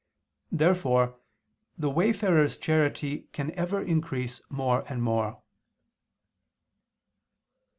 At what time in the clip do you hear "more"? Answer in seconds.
4.49-4.83, 5.03-5.43